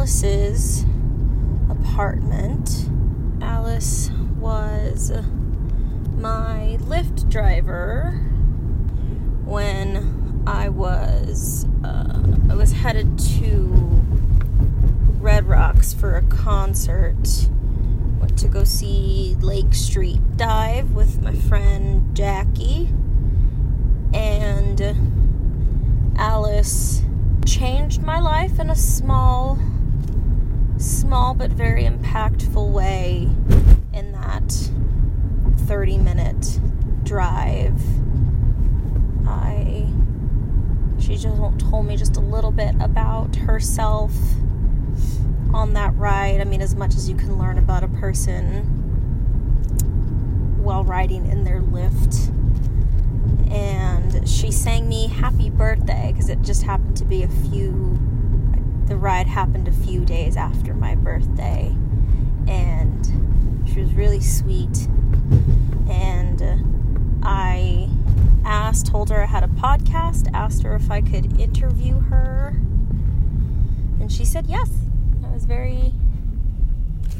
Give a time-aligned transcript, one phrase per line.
[0.00, 0.86] Alice's
[1.68, 2.88] apartment.
[3.42, 5.12] Alice was
[6.16, 8.12] my Lyft driver
[9.44, 14.02] when I was uh, I was headed to
[15.18, 17.50] Red Rocks for a concert.
[18.20, 22.88] Went to go see Lake Street Dive with my friend Jackie
[24.14, 24.80] and
[26.16, 27.02] Alice
[27.44, 29.58] changed my life in a small
[30.80, 33.28] small but very impactful way
[33.92, 34.70] in that
[35.66, 36.58] 30 minute
[37.04, 37.80] drive.
[39.26, 39.86] I
[40.98, 44.12] she just told me just a little bit about herself
[45.52, 46.40] on that ride.
[46.40, 48.78] I mean, as much as you can learn about a person
[50.62, 52.28] while riding in their Lyft.
[53.50, 57.98] And she sang me happy birthday because it just happened to be a few,
[58.90, 61.72] the ride happened a few days after my birthday.
[62.48, 64.88] And she was really sweet.
[65.88, 66.56] And uh,
[67.22, 67.88] I
[68.44, 72.48] asked, told her I had a podcast, asked her if I could interview her.
[74.00, 74.68] And she said yes.
[75.24, 75.94] I was very,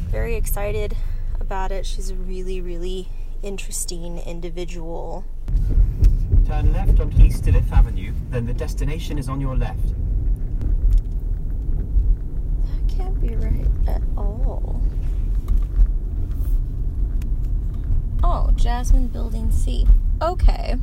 [0.09, 0.97] very excited
[1.39, 1.85] about it.
[1.85, 3.07] She's a really, really
[3.43, 5.23] interesting individual.
[6.45, 9.93] Turn left on Easterliffe Avenue, then the destination is on your left.
[13.21, 14.81] That can't be right at all.
[18.23, 19.85] Oh, Jasmine Building C.
[20.21, 20.75] Okay.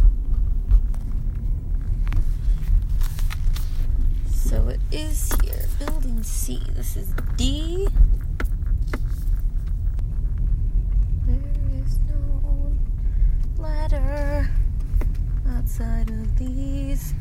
[4.31, 5.67] So it is here.
[5.79, 6.61] Building C.
[6.75, 7.89] This is D.
[11.27, 12.73] There is no
[13.59, 14.51] ladder
[15.49, 17.15] outside of these.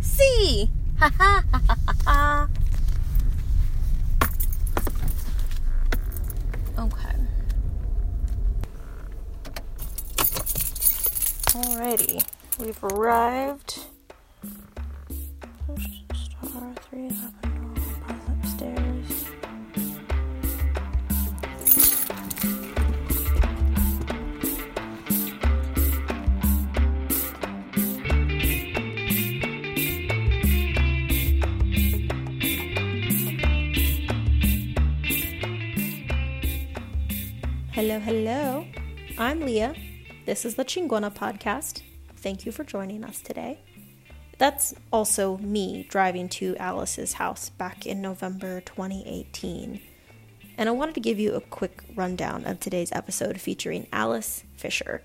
[0.00, 0.70] C!
[0.98, 2.48] Ha ha ha ha ha
[6.78, 7.16] Okay.
[11.58, 12.22] Alrighty.
[12.60, 13.80] We've arrived.
[16.14, 17.10] Star three
[38.08, 38.64] Hello.
[39.18, 39.74] I'm Leah.
[40.24, 41.82] This is the Chingona podcast.
[42.16, 43.60] Thank you for joining us today.
[44.38, 49.82] That's also me driving to Alice's house back in November 2018.
[50.56, 55.02] And I wanted to give you a quick rundown of today's episode featuring Alice Fisher.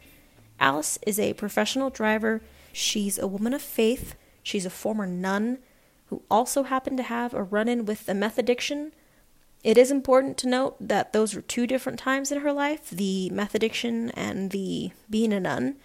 [0.58, 2.42] Alice is a professional driver.
[2.72, 4.16] She's a woman of faith.
[4.44, 5.58] She's a former nun
[6.06, 8.94] who also happened to have a run in with the meth addiction.
[9.64, 13.30] It is important to note that those were two different times in her life the
[13.30, 15.78] meth addiction and the being a nun.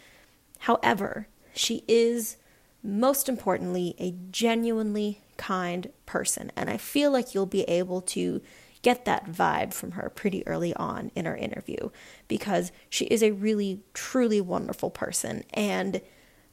[0.60, 2.36] However, she is
[2.82, 8.42] most importantly a genuinely kind person, and I feel like you'll be able to
[8.82, 11.90] get that vibe from her pretty early on in our interview
[12.26, 15.44] because she is a really, truly wonderful person.
[15.54, 16.00] And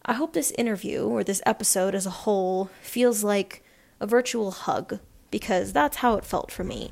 [0.05, 3.63] I hope this interview or this episode as a whole feels like
[3.99, 4.99] a virtual hug
[5.31, 6.91] because that's how it felt for me.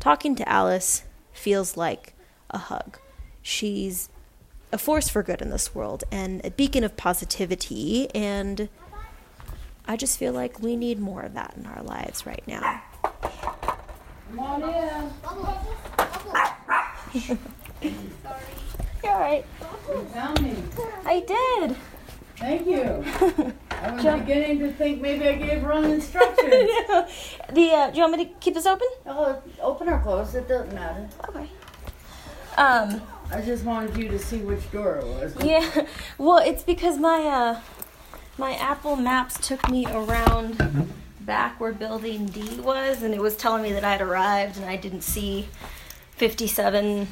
[0.00, 2.14] Talking to Alice feels like
[2.50, 2.98] a hug.
[3.42, 4.08] She's
[4.72, 8.68] a force for good in this world and a beacon of positivity, and
[9.86, 12.82] I just feel like we need more of that in our lives right now.
[13.02, 15.10] Come on in.
[19.02, 19.44] You're all right.
[19.88, 20.54] You found me.
[21.06, 21.76] I did.
[22.36, 23.04] Thank you.
[23.70, 24.26] I was Jump.
[24.26, 26.40] beginning to think maybe I gave wrong instructions.
[27.52, 28.86] the uh, do you want me to keep this open?
[29.06, 29.40] oh,
[29.88, 31.08] or close, it doesn't matter.
[31.28, 31.48] Okay.
[32.56, 33.02] Um.
[33.30, 35.36] I just wanted you to see which door it was.
[35.44, 35.86] Yeah.
[36.18, 37.60] Well, it's because my uh,
[38.38, 40.90] my Apple Maps took me around
[41.20, 44.64] back where Building D was, and it was telling me that I had arrived, and
[44.64, 45.48] I didn't see
[46.12, 47.08] fifty-seven.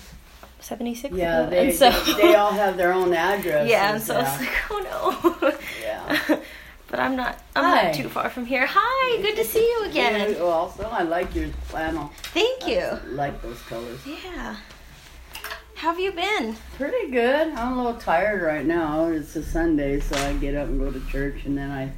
[0.58, 4.16] 76 Yeah, they, and so they, they all have their own address yeah and so
[4.16, 5.52] i was like oh no
[5.82, 6.40] Yeah.
[6.88, 7.82] but i'm not i'm Hi.
[7.84, 11.34] not too far from here hi good to see you again You also, I like
[11.34, 12.10] your flannel.
[12.34, 14.00] thank you I like those colors.
[14.06, 14.56] yeah
[15.76, 17.48] how have you been Pretty good.
[17.48, 19.06] I'm a little tired right now.
[19.08, 21.92] It's a Sunday, so I get up and go to church, and then I,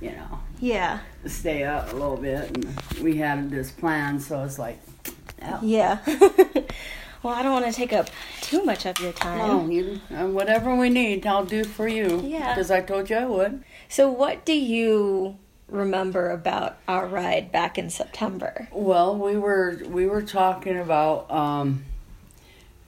[0.00, 2.50] you know, yeah stay up a little bit.
[2.54, 2.66] And
[3.02, 4.78] we had this plan, so it's like,
[5.42, 5.98] oh, yeah
[7.22, 8.08] well i don't want to take up
[8.42, 12.20] too much of your time No, you, uh, whatever we need, I'll do for you.
[12.22, 12.54] Yeah.
[12.54, 13.64] Because I told you I would.
[13.88, 15.36] So what do you
[15.68, 18.68] remember about our ride back in September?
[18.72, 21.84] Well, we were we were talking about um,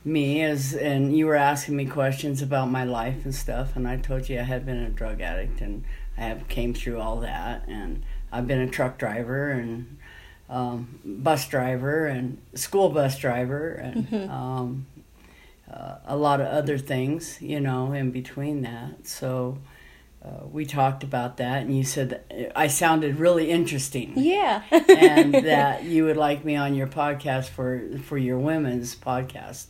[0.05, 3.97] me as, and you were asking me questions about my life and stuff, and I
[3.97, 5.85] told you I had been a drug addict and
[6.17, 8.03] I have came through all that, and
[8.33, 9.99] I've been a truck driver and
[10.49, 14.87] um, bus driver and school bus driver and um,
[15.71, 19.07] uh, a lot of other things, you know, in between that.
[19.07, 19.59] So.
[20.27, 24.63] Uh, we talked about that, and you said that I sounded really interesting Yeah.
[24.73, 29.67] and that you would like me on your podcast for for your women's podcast.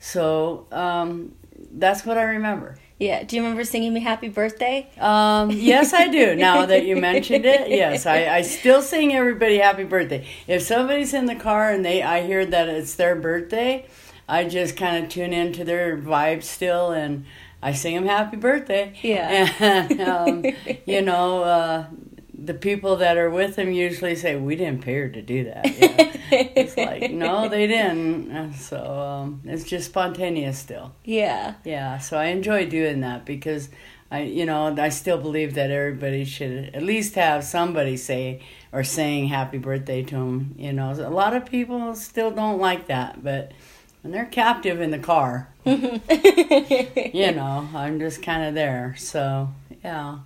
[0.00, 1.32] So um,
[1.72, 2.76] that's what I remember.
[2.98, 3.22] yeah.
[3.22, 4.88] Do you remember singing me happy birthday?
[4.98, 6.34] Um, yes, I do.
[6.34, 10.26] Now that you mentioned it, yes, I, I still sing everybody happy birthday.
[10.48, 13.86] If somebody's in the car and they I hear that it's their birthday,
[14.28, 17.24] I just kind of tune into their vibe still and
[17.62, 18.94] I sing him happy birthday.
[19.02, 19.52] Yeah.
[19.60, 20.44] And, um,
[20.86, 21.86] you know, uh,
[22.32, 25.66] the people that are with him usually say, We didn't pay her to do that.
[25.66, 26.10] Yeah.
[26.30, 28.30] it's like, No, they didn't.
[28.30, 30.92] And So um, it's just spontaneous still.
[31.04, 31.54] Yeah.
[31.64, 33.68] Yeah, so I enjoy doing that because
[34.10, 38.42] I, you know, I still believe that everybody should at least have somebody say
[38.72, 40.54] or saying happy birthday to him.
[40.58, 43.52] You know, a lot of people still don't like that, but
[44.02, 48.94] when they're captive in the car, you know, I'm just kind of there.
[48.98, 49.50] So
[49.84, 50.18] yeah,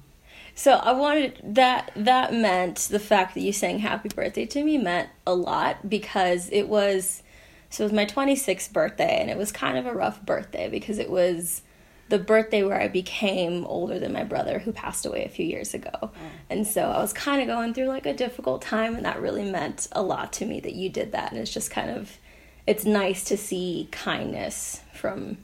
[0.55, 4.79] So I wanted that that meant the fact that you sang happy birthday to me
[4.79, 7.23] meant a lot because it was
[7.71, 10.99] so it was my 26th birthday and it was kind of a rough birthday because
[10.99, 11.63] it was
[12.09, 15.75] the birthday where I became older than my brother who passed away a few years
[15.75, 15.91] ago.
[16.03, 16.11] Oh.
[16.51, 19.51] And so I was kind of going through like a difficult time and that really
[19.51, 22.19] meant a lot to me that you did that and it's just kind of
[22.67, 25.39] it's nice to see kindness from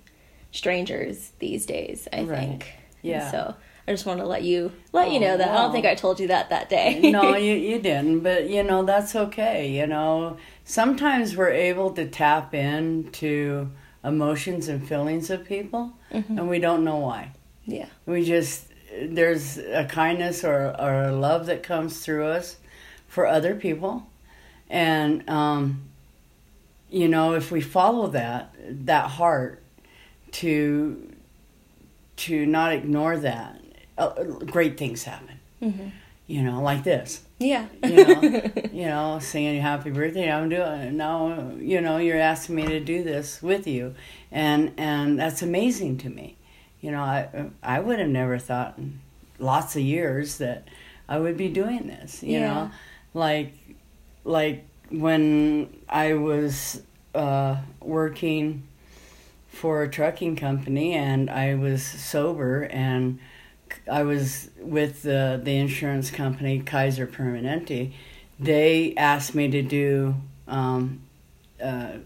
[0.53, 2.39] strangers these days, I Right.
[2.39, 2.63] think.
[3.03, 3.31] And Yeah.
[3.31, 3.55] so
[3.87, 5.51] I just want to let you let you Oh, know that.
[5.51, 7.01] I don't think I told you that that day.
[7.11, 9.71] no, you you didn't, but you know that's okay.
[9.71, 13.71] You know, sometimes we're able to tap into
[14.05, 17.33] emotions and feelings of people, and we don't know why.
[17.67, 17.87] yeah.
[18.07, 18.67] We just
[19.03, 22.57] there's a kindness or or a love that comes through us
[23.07, 24.07] for other people,
[24.69, 25.83] and um,
[26.91, 28.55] you know if we follow that
[28.87, 29.63] that heart
[30.33, 31.13] to
[32.17, 33.61] to not ignore that,
[33.97, 35.37] uh, great things happen.
[36.27, 37.67] You know, like this Yeah.
[37.83, 38.21] you know,
[38.73, 40.31] you know, singing happy birthday.
[40.31, 41.53] I'm doing it now.
[41.59, 43.95] You know, you're asking me to do this with you,
[44.31, 46.37] and and that's amazing to me.
[46.81, 49.01] You know, I I would have never thought in
[49.39, 50.69] lots of years that
[51.09, 52.23] I would be doing this.
[52.23, 52.47] You Yeah.
[52.55, 52.71] know,
[53.13, 53.53] like
[54.25, 56.83] like when I was
[57.15, 58.67] uh, working
[59.49, 63.19] for a trucking company and I was sober and
[63.91, 67.93] I was with the the insurance company Kaiser Permanente.
[68.39, 70.17] They asked me to do
[70.49, 71.03] um,
[71.63, 71.99] uh,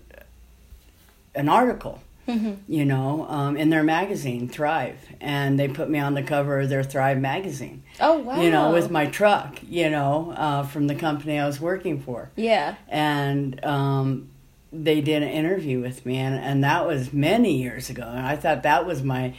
[1.35, 6.23] an article, you know, um, in their magazine Thrive, and they put me on the
[6.23, 7.83] cover of their Thrive magazine.
[8.01, 8.41] Oh wow.
[8.41, 12.31] You know, with my truck, you know, uh, from the company I was working for
[12.37, 12.77] Yeah.
[12.89, 14.31] and um,
[14.73, 18.03] they did an interview with me, and, and that was many years ago.
[18.03, 19.35] And I thought that was my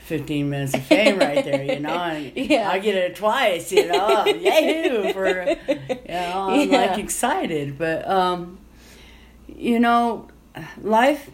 [0.00, 1.92] 15 minutes of fame right there, you know.
[1.94, 2.68] And Yeah.
[2.70, 4.24] I get it twice, you know.
[4.26, 5.12] Yahoo!
[5.12, 5.26] For,
[5.68, 5.74] you
[6.08, 6.76] know, I'm Yeah.
[6.90, 7.78] like excited.
[7.78, 8.58] But, um,
[9.48, 10.28] you know,
[10.80, 11.30] life,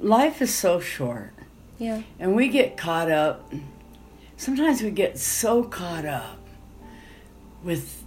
[0.00, 1.32] life is so short.
[1.78, 2.02] Yeah.
[2.18, 3.52] And we get caught up.
[4.36, 6.38] Sometimes we get so caught up
[7.62, 8.04] with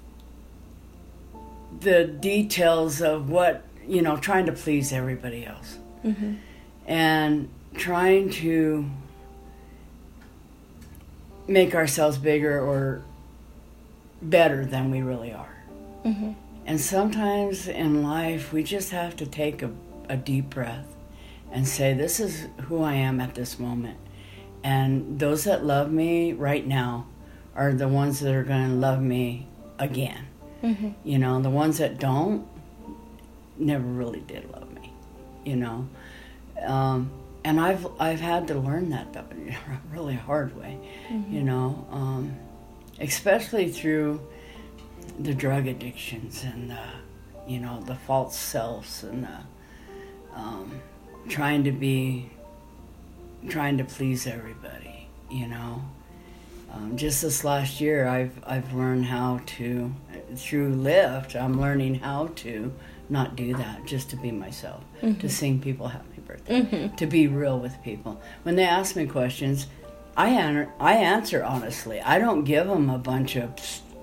[1.79, 5.77] the details of what, you know, trying to please everybody else.
[6.03, 6.35] Mm-hmm.
[6.87, 8.89] And trying to
[11.47, 13.03] make ourselves bigger or
[14.21, 15.63] better than we really are.
[16.05, 16.33] Mm-hmm.
[16.65, 19.71] And sometimes in life, we just have to take a,
[20.07, 20.85] a deep breath
[21.51, 23.97] and say, This is who I am at this moment.
[24.63, 27.07] And those that love me right now
[27.55, 30.27] are the ones that are going to love me again.
[31.03, 32.45] You know, the ones that don't
[33.57, 34.93] never really did love me,
[35.45, 35.87] you know.
[36.61, 37.11] Um,
[37.45, 39.23] and I've I've had to learn that the
[39.91, 40.77] really hard way,
[41.29, 42.37] you know, um,
[42.99, 44.21] especially through
[45.19, 46.83] the drug addictions and the,
[47.47, 49.37] you know, the false selves and the
[50.35, 50.81] um,
[51.27, 52.29] trying to be,
[53.47, 55.81] trying to please everybody, you know.
[56.71, 59.93] Um, just this last year, I've I've learned how to,
[60.35, 62.71] through Lyft, I'm learning how to
[63.09, 65.27] not do that, just to be myself, to mm-hmm.
[65.27, 66.95] sing people happy birthday, mm-hmm.
[66.95, 68.21] to be real with people.
[68.43, 69.65] When they ask me questions,
[70.15, 71.99] I an- I answer honestly.
[72.01, 73.55] I don't give them a bunch of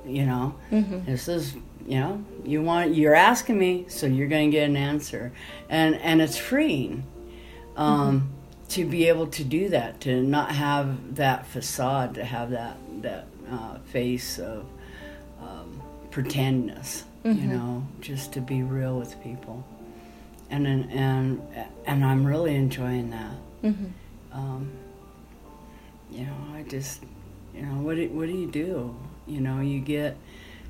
[0.07, 1.05] you know, mm-hmm.
[1.05, 1.55] this is
[1.87, 5.33] you know you want you're asking me, so you're going to get an answer,
[5.69, 7.05] and and it's freeing.
[7.77, 8.33] Um,
[8.71, 13.27] To be able to do that, to not have that facade, to have that that
[13.49, 14.67] uh, face of
[15.41, 19.63] um, pretendness, you know, just to be real with people,
[20.51, 21.41] and and and,
[21.87, 23.37] and I'm really enjoying that.
[24.33, 24.71] Um,
[26.11, 27.03] you know, I just,
[27.55, 28.97] you know, what do, what do you do?
[29.29, 30.17] You know, you get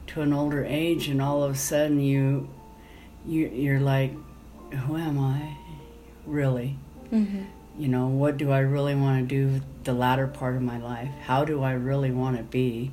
[0.08, 2.48] to an older age, and all of a sudden you,
[3.26, 4.12] you you're like,
[4.72, 5.56] who am I,
[6.26, 6.76] really?
[7.78, 11.10] You know, what do I really want to do the latter part of my life?
[11.22, 12.90] How do I really want to be?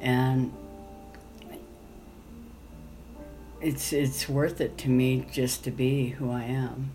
[0.00, 0.52] And
[3.60, 6.90] it's it's worth it to me just to be who I am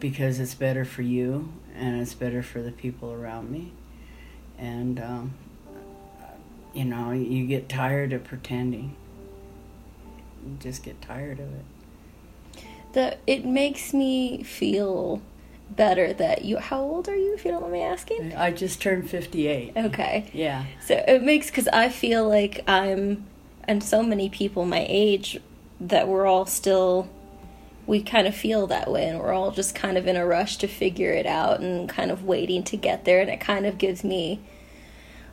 [0.00, 3.72] because it's better for you and it's better for the people around me.
[4.58, 5.34] And um,
[6.76, 8.94] you know, you get tired of pretending.
[10.46, 12.64] You just get tired of it.
[12.92, 15.22] The it makes me feel
[15.70, 16.58] better that you.
[16.58, 17.34] How old are you?
[17.34, 18.34] If you don't mind me asking.
[18.36, 19.72] I just turned fifty-eight.
[19.76, 20.30] Okay.
[20.32, 20.66] Yeah.
[20.84, 23.26] So it makes because I feel like I'm,
[23.64, 25.40] and so many people my age,
[25.80, 27.08] that we're all still,
[27.86, 30.56] we kind of feel that way, and we're all just kind of in a rush
[30.58, 33.78] to figure it out and kind of waiting to get there, and it kind of
[33.78, 34.40] gives me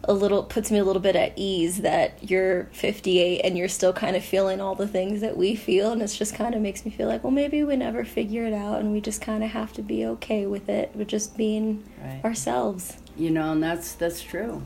[0.06, 3.94] a little puts me a little bit at ease that you're 58 and you're still
[3.94, 6.84] kind of feeling all the things that we feel and it's just kind of makes
[6.84, 9.50] me feel like well maybe we never figure it out and we just kind of
[9.52, 12.20] have to be okay with it with just being Right.
[12.26, 14.64] ourselves You know, and that's that's true,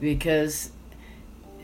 [0.00, 0.70] because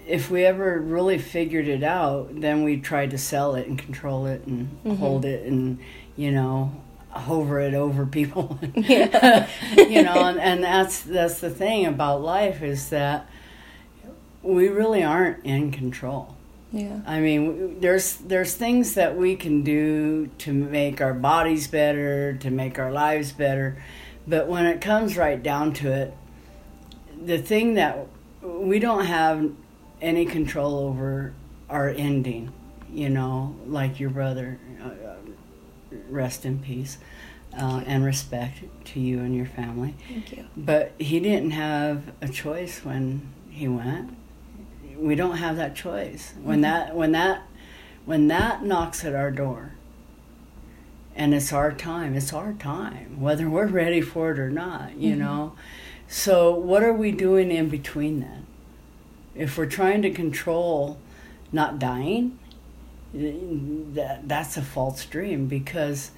[0.06, 4.26] if we ever really figured it out, then we tried to sell it and control
[4.26, 4.96] it and mm-hmm.
[4.96, 5.78] hold it and
[6.16, 6.72] you know
[7.12, 8.58] hover it over people.
[8.74, 9.48] Yeah.
[9.76, 13.28] you know, and, and that's that's the thing about life is that
[14.42, 16.36] we really aren't in control.
[16.72, 22.34] yeah I mean, there's there's things that we can do to make our bodies better,
[22.38, 23.82] to make our lives better,
[24.26, 26.14] but when it comes right down to it,
[27.24, 28.06] the thing that
[28.42, 29.52] we don't have
[30.00, 31.32] any control over
[31.68, 32.52] our ending,
[32.92, 34.58] you know, like your brother,
[36.08, 36.98] rest in peace,
[37.56, 39.94] uh, and respect to you and your family.
[40.08, 44.16] thank you But he didn't have a choice when he went.
[44.96, 46.34] We don't have that choice.
[46.42, 47.42] When that when that
[48.04, 49.72] when that knocks at our door
[51.14, 55.14] and it's our time, it's our time, whether we're ready for it or not, you
[55.14, 55.54] know.
[56.08, 58.46] So what are we doing in between then?
[59.34, 60.98] If we're trying to control
[61.52, 62.38] not dying,
[63.14, 66.10] that that's a false dream because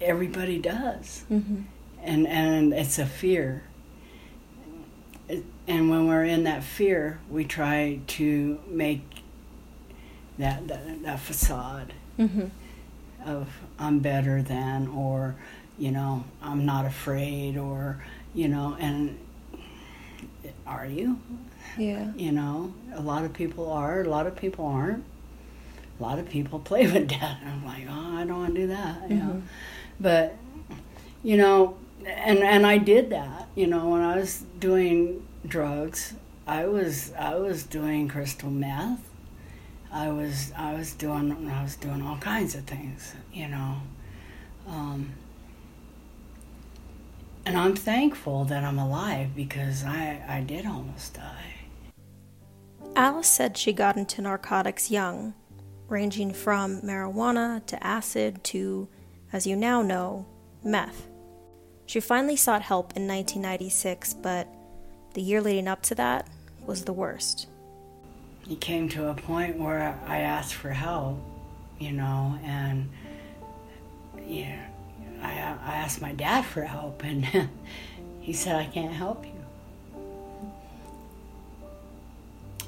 [0.00, 1.60] everybody does mm-hmm.
[2.02, 3.62] and and it's a fear
[5.66, 9.02] and when we're in that fear we try to make
[10.38, 12.46] that that, that facade Mm-hmm.
[13.26, 15.36] of i'm better than or
[15.78, 18.02] you know i'm not afraid or
[18.34, 19.16] you know and
[20.68, 21.18] are you?
[21.76, 22.12] Yeah.
[22.16, 25.04] You know a lot of people are a lot of people aren't.
[25.98, 27.38] A lot of people play with death.
[27.44, 29.42] I'm like oh i don't want to do that you know.
[30.00, 30.36] But
[31.22, 36.14] you know and and i did that you know when i was doing drugs
[36.46, 39.00] i was i was doing crystal meth.
[39.92, 43.76] I was i was doing i was doing all kinds of things you know.
[44.68, 45.12] Um,
[47.48, 51.48] and i'm thankful that i'm alive because i i did almost die
[52.96, 55.34] Alice said she got into narcotics young,
[55.86, 58.88] ranging from marijuana to acid to,
[59.32, 60.26] as you now know,
[60.64, 61.06] meth.
[61.86, 64.48] She finally sought help in 1996, but
[65.14, 66.28] the year leading up to that
[66.66, 67.46] was the worst.
[68.50, 71.20] it came to a point where I asked for help,
[71.78, 72.90] you know, and
[74.26, 74.67] yeah,
[75.22, 77.24] I, uh, I asked my dad for help, and
[78.20, 79.32] he said, I can't help you.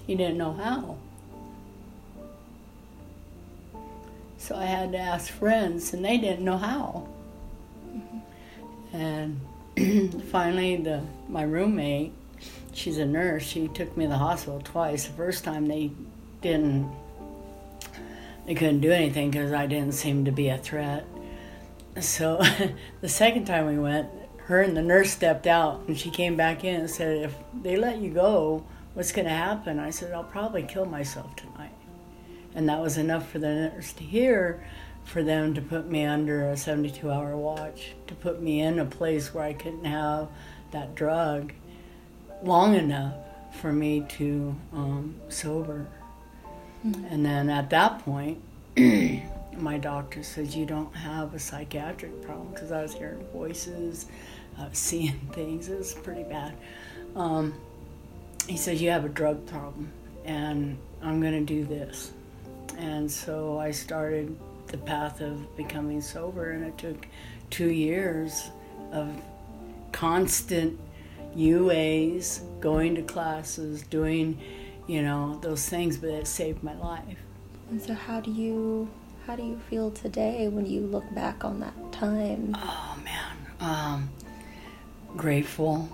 [0.07, 0.97] He didn't know how.
[4.39, 7.07] So I had to ask friends, and they didn't know how.
[7.87, 8.97] Mm-hmm.
[8.97, 12.13] And finally, the my roommate,
[12.73, 13.45] she's a nurse.
[13.45, 15.05] She took me to the hospital twice.
[15.07, 15.93] The first time they
[16.41, 16.91] didn't,
[18.47, 21.05] they couldn't do anything because I didn't seem to be a threat.
[21.99, 22.43] So
[23.01, 24.09] the second time we went,
[24.45, 27.77] her and the nurse stepped out, and she came back in and said, "If they
[27.77, 31.75] let you go, what's going to happen?" I said, "I'll probably kill myself tonight."
[32.55, 34.65] And that was enough for the nurse to hear,
[35.05, 39.33] for them to put me under a 72-hour watch, to put me in a place
[39.33, 40.29] where I couldn't have
[40.73, 41.53] that drug
[42.43, 43.15] long enough
[43.61, 45.87] for me to um, sober.
[46.83, 48.43] And then at that point,
[49.57, 54.07] my doctor says you don't have a psychiatric problem because I was hearing voices,
[54.73, 55.69] seeing things.
[55.69, 56.55] It was pretty bad.
[57.17, 57.55] Um,
[58.47, 59.93] he says you have a drug problem,
[60.25, 62.13] and I'm going to do this.
[62.79, 64.37] And so I started
[64.69, 67.07] the path of becoming sober, and it took
[67.51, 68.51] two years
[68.93, 69.11] of
[69.93, 70.79] constant
[71.37, 74.39] UAs, going to classes, doing,
[74.87, 77.19] you know, those things, but it saved my life.
[77.71, 78.89] And so how do you
[79.27, 82.57] how do you feel today when you look back on that time?
[82.59, 84.11] Oh man, um,
[85.17, 85.89] grateful.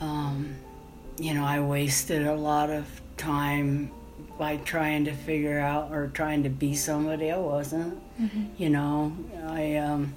[0.00, 0.56] Um,
[1.18, 2.86] you know, I wasted a lot of
[3.16, 3.90] time
[4.38, 8.00] by trying to figure out or trying to be somebody I wasn't.
[8.58, 10.14] You know, I um,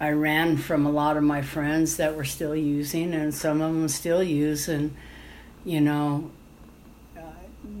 [0.00, 3.74] I ran from a lot of my friends that were still using, and some of
[3.74, 4.94] them still use, and
[5.64, 6.30] you know,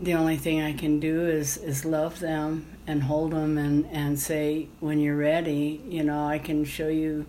[0.00, 4.18] the only thing I can do is is love them and hold them and and
[4.18, 7.26] say when you're ready, you know, I can show you,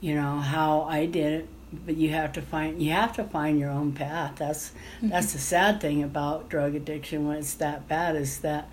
[0.00, 1.48] you know, how I did it.
[1.70, 4.36] But you have to find you have to find your own path.
[4.36, 5.10] That's mm-hmm.
[5.10, 8.70] that's the sad thing about drug addiction when it's that bad is that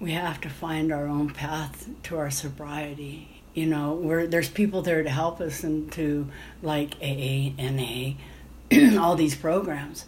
[0.00, 3.42] we have to find our own path to our sobriety.
[3.54, 6.28] You know, where there's people there to help us and to
[6.62, 8.12] like AA, NA,
[9.00, 10.06] all these programs,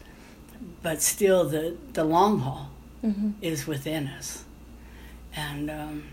[0.82, 2.68] but still the the long haul
[3.40, 4.44] is within us,
[5.34, 6.04] and um,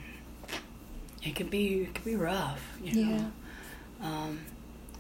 [1.23, 2.77] it could be it can be rough.
[2.83, 3.31] You know.
[4.01, 4.39] Um,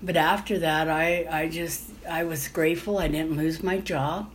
[0.01, 4.29] but after that, I, I just I was grateful I didn't lose my job.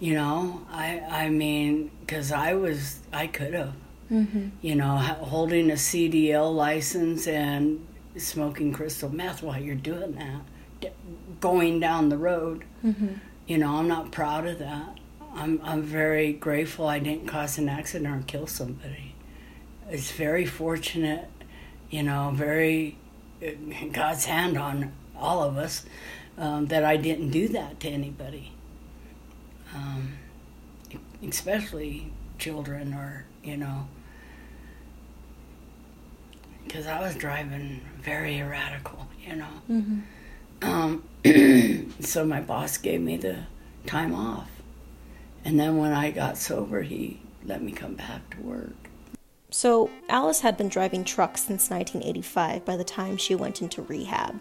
[0.00, 3.74] You know, I I mean, because I was I could have.
[4.62, 7.84] You know, holding a CDL license and
[8.16, 10.92] smoking crystal meth while you're doing that,
[11.40, 12.64] going down the road.
[13.46, 14.98] You know, I'm not proud of that.
[15.34, 19.14] I'm I'm very grateful I didn't cause an accident or kill somebody.
[19.88, 21.28] It's very fortunate,
[21.90, 22.96] you know, very
[23.42, 23.50] uh,
[23.92, 25.84] God's hand on all of us
[26.38, 28.52] um, that I didn't do that to anybody,
[29.74, 30.14] um,
[31.26, 33.86] especially children or you know,
[36.64, 40.02] because I was driving very erratical, you know.
[40.66, 43.38] Um, so my boss gave me the
[43.86, 44.50] time off,
[45.44, 48.86] and then when I got sober, he let me come back to work.
[49.50, 54.40] So, Alice had been driving trucks since 1985 by the time she went into rehab.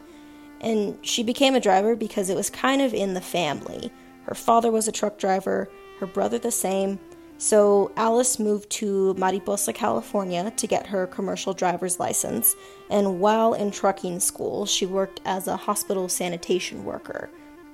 [0.62, 3.92] And she became a driver because it was kind of in the family.
[4.24, 7.00] Her father was a truck driver, her brother the same.
[7.38, 12.56] So, Alice moved to Mariposa, California to get her commercial driver's license.
[12.90, 17.30] And while in trucking school, she worked as a hospital sanitation worker.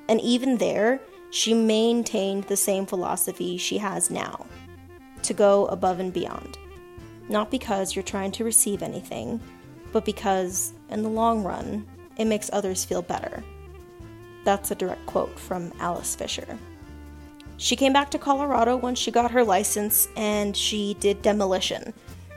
[0.08, 4.46] And even there, she maintained the same philosophy she has now
[5.24, 6.58] to go above and beyond
[7.32, 9.40] not because you're trying to receive anything,
[9.92, 13.44] but because, in the long run, it makes others feel better.
[14.44, 16.58] That's a direct quote from Alice Fisher.
[17.58, 21.94] She came back to Colorado once she got her license and she did demolition.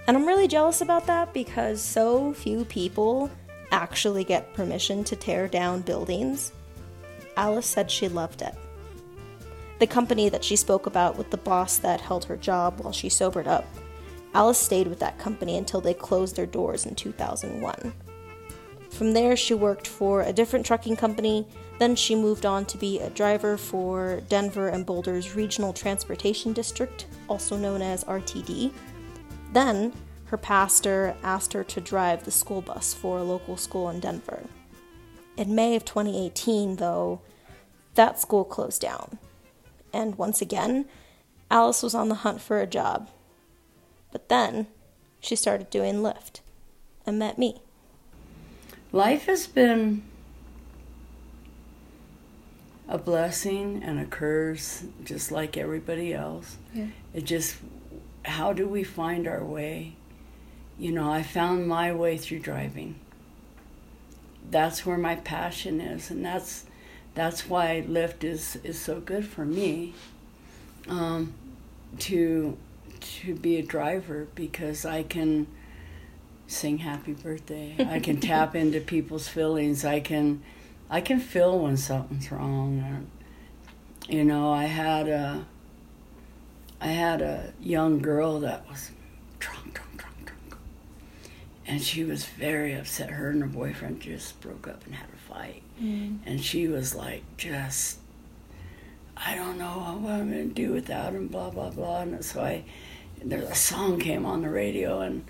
[0.07, 3.31] And I'm really jealous about that because so few people
[3.71, 6.53] actually get permission to tear down buildings.
[7.37, 8.55] Alice said she loved it.
[9.81, 13.09] The company that she spoke about with the boss that held her job while she
[13.09, 13.67] sobered up
[14.35, 17.95] Alice stayed with that company until they closed their doors in 2001.
[18.91, 21.47] From there, she worked for a different trucking company.
[21.79, 27.07] Then she moved on to be a driver for Denver and Boulder's Regional Transportation District,
[27.29, 28.73] also known as RTD.
[29.55, 29.93] Then,
[30.27, 34.43] her pastor asked her to drive the school bus for a local school in Denver.
[35.37, 37.21] In May of 2018, though,
[37.95, 39.19] that school closed down.
[39.93, 40.87] And once again,
[41.53, 43.11] Alice was on the hunt for a job.
[44.11, 44.67] But then
[45.21, 46.41] she started doing Lyft
[47.07, 47.63] and met me.
[48.91, 50.03] Life has been
[52.89, 56.59] a blessing and a curse, just like everybody else.
[56.73, 56.89] Yeah.
[57.13, 57.57] It just,
[58.25, 59.97] how do we find our way?
[60.79, 62.97] You know, I found my way through driving.
[64.51, 66.67] That's where my passion is, and that's
[67.15, 69.95] that's why Lyft is is so good for me.
[70.89, 71.35] Um,
[72.01, 72.57] to
[73.01, 75.47] to be a driver because I can
[76.47, 77.77] sing happy birthday.
[77.79, 79.85] I can tap into people's feelings.
[79.85, 80.43] I can
[80.91, 82.81] I can feel when something's wrong.
[82.81, 85.47] Or, you know, I had a
[86.85, 88.91] I had a young girl that was
[89.39, 90.57] drunk, drunk, drunk, drunk.
[91.67, 93.09] and she was very upset.
[93.09, 96.19] Her and her boyfriend just broke up and had a fight, mm.
[96.27, 98.01] and she was like, just,
[99.17, 102.03] I don't know what I'm gonna do without him, blah blah blah.
[102.03, 102.65] And so I,
[103.25, 105.25] there's a song came on the radio, and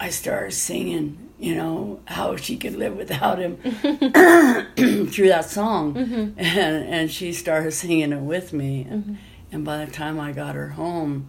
[0.00, 3.58] I started singing, you know, how she could live without him
[5.06, 6.36] through that song, mm-hmm.
[6.36, 9.18] and and she started singing it with me, and,
[9.52, 11.28] and by the time I got her home,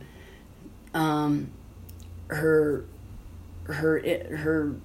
[0.93, 1.49] um,
[2.27, 2.85] her
[3.65, 4.75] her it, her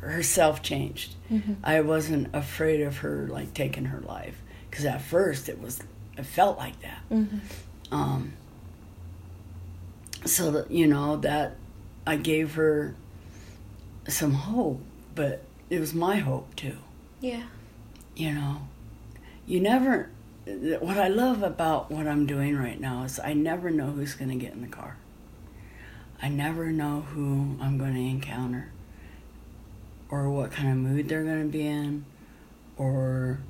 [0.00, 1.14] herself changed.
[1.62, 5.80] I wasn't afraid of her like taking her life because at first it was
[6.16, 7.02] it felt like that.
[7.90, 8.32] Um,
[10.24, 11.56] so that you know that
[12.06, 12.94] I gave her
[14.08, 14.80] some hope,
[15.14, 16.76] but it was my hope too.
[17.20, 17.44] Yeah.
[18.16, 18.68] You know,
[19.46, 20.10] you never.
[20.80, 24.30] What I love about what I'm doing right now is I never know who's going
[24.30, 24.96] to get in the car.
[26.22, 28.72] I never know who I'm going to encounter,
[30.10, 32.04] or what kind of mood they're going to be in,
[32.76, 33.40] or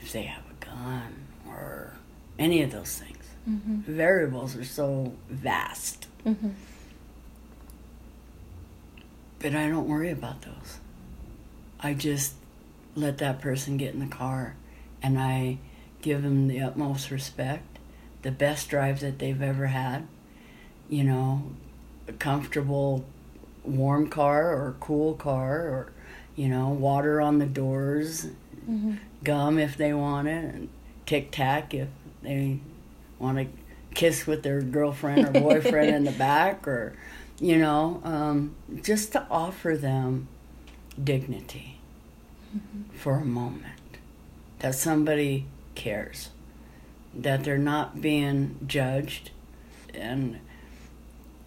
[0.00, 1.94] if they have a gun, or
[2.38, 3.14] any of those things.
[3.46, 6.06] Variables are so vast.
[6.26, 6.50] Mm-hmm.
[9.38, 10.78] But I don't worry about those.
[11.80, 12.34] I just
[12.94, 14.56] let that person get in the car
[15.02, 15.58] and I
[16.02, 17.78] give them the utmost respect,
[18.22, 20.06] the best drive that they've ever had.
[20.88, 21.42] You know,
[22.06, 23.04] a comfortable,
[23.64, 25.92] warm car or cool car or,
[26.34, 28.28] you know, water on the doors,
[29.24, 30.68] gum if they want it, and
[31.04, 31.88] tic tac if
[32.22, 32.60] they
[33.18, 33.46] want to
[33.94, 36.94] kiss with their girlfriend or boyfriend in the back or,
[37.40, 40.28] you know, um, just to offer them
[41.02, 41.78] dignity
[42.92, 43.74] for a moment.
[44.60, 45.46] That somebody
[45.78, 46.28] cares.
[47.14, 49.30] That they're not being judged
[49.94, 50.40] and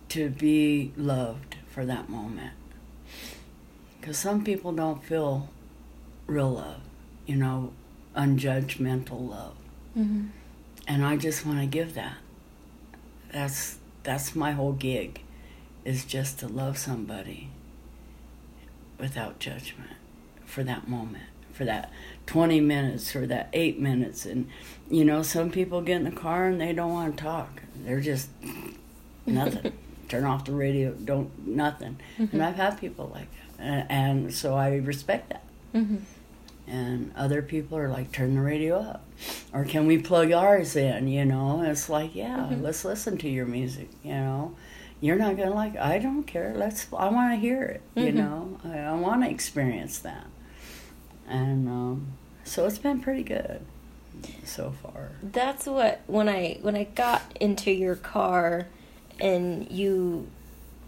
[0.10, 2.54] to be loved for that moment.
[4.00, 5.50] Because some people don't feel
[6.26, 6.82] real love,
[7.28, 7.72] you know,
[8.16, 9.56] unjudgmental love.
[9.98, 10.28] Mm-hmm.
[10.88, 12.18] And I just want to give that.
[13.32, 15.22] That's that's my whole gig
[15.86, 17.50] is just to love somebody
[18.98, 19.92] without judgment
[20.46, 21.92] for that moment, for that
[22.26, 24.50] 20 minutes or that 8 minutes and
[24.90, 27.62] you know, some people get in the car and they don't want to talk.
[27.78, 28.30] They're just
[29.26, 29.72] nothing.
[30.10, 31.98] Turn off the radio, don't nothing.
[32.18, 32.42] And mm-hmm.
[32.42, 33.64] I've had people like that.
[33.64, 35.98] And, and so I respect that Mm-hmm.
[36.68, 39.06] and other people are like turn the radio up
[39.54, 42.62] or can we plug ours in you know it's like yeah mm-hmm.
[42.62, 44.54] let's listen to your music you know
[45.00, 48.18] you're not gonna like i don't care let's i want to hear it you mm-hmm.
[48.18, 50.28] know i, I want to experience that
[51.32, 52.08] and um,
[52.44, 53.62] so it's been pretty good
[54.44, 58.68] so far That's what when I when I got into your car
[59.20, 60.28] and you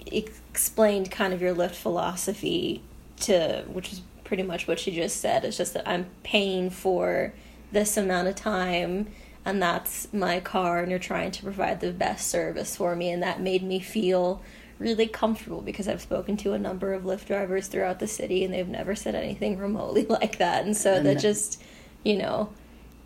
[0.06, 2.82] explained kind of your Lyft philosophy
[3.22, 5.46] to which is pretty much what you just said.
[5.46, 7.34] It's just that I'm paying for
[7.72, 9.08] this amount of time
[9.46, 13.24] and that's my car and you're trying to provide the best service for me and
[13.24, 14.42] that made me feel
[14.84, 18.54] really comfortable because I've spoken to a number of Lyft drivers throughout the city and
[18.54, 20.66] they've never said anything remotely like that.
[20.66, 21.62] And so And that just,
[22.04, 22.50] you know,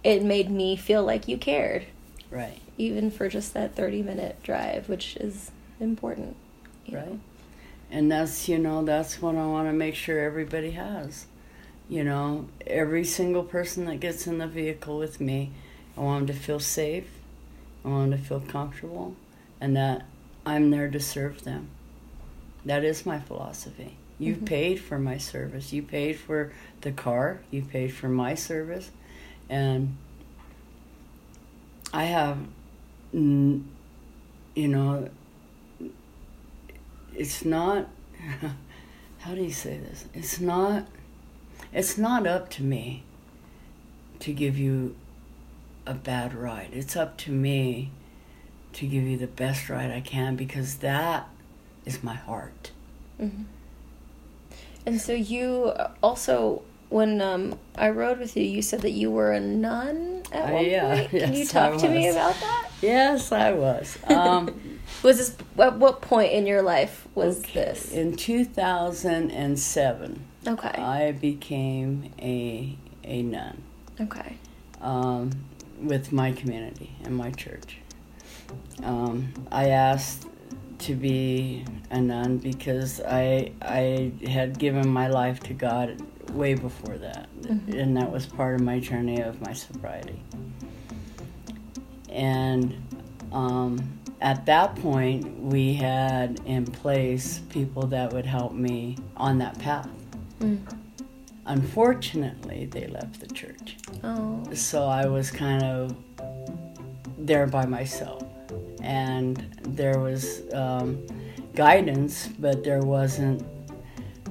[0.04, 1.86] it made me feel like you cared
[2.30, 6.36] right even for just that 30 minute drive, which is important.
[6.86, 7.00] you know.
[7.00, 7.20] right
[7.90, 11.26] and that's you know that's what i want to make sure everybody has
[11.88, 15.52] you know every single person that gets in the vehicle with me
[15.98, 17.08] i want them to feel safe
[17.86, 19.16] i want them to feel comfortable
[19.62, 20.06] and that
[20.48, 21.70] i'm there to serve them.
[22.66, 23.98] That is my philosophy.
[24.18, 24.46] You've mm-hmm.
[24.46, 25.74] paid for my service.
[25.74, 27.42] You paid for the car.
[27.52, 28.90] You paid for my service.
[29.50, 29.98] And
[31.94, 32.38] i have
[33.14, 33.64] you
[34.56, 35.10] know
[37.16, 37.88] it's not
[39.20, 40.06] how do you say this?
[40.14, 40.88] It's not
[41.74, 43.04] it's not up to me
[44.20, 44.96] to give you
[45.86, 46.70] a bad ride.
[46.72, 47.92] It's up to me
[48.78, 51.28] to give you the best ride i can because that
[51.86, 52.72] is my heart
[54.86, 59.34] And so you also, when um, I rode with you, you said that you were
[59.34, 61.10] a nun at Uh, one yeah, point.
[61.24, 62.70] Can you talk to me about that?
[62.82, 64.62] yes i was um,
[65.04, 67.92] Was this at what point in your life was okay, this?
[67.92, 70.70] in 2007 Okay.
[70.70, 73.62] i became a a nun
[74.00, 74.38] okay.
[74.80, 75.32] um,
[75.82, 77.80] with my community and my church.
[78.84, 80.28] Um, I asked
[80.80, 86.98] to be a nun because I I had given my life to God way before
[86.98, 90.22] that, and that was part of my journey of my sobriety.
[92.10, 92.76] And
[93.32, 99.58] um, at that point, we had in place people that would help me on that
[99.60, 99.90] path.
[101.46, 103.78] Unfortunately, they left the church.
[104.04, 104.44] Oh.
[104.54, 105.96] So I was kind of
[107.18, 108.27] there by myself.
[108.88, 111.06] And there was um,
[111.54, 113.46] guidance, but there wasn't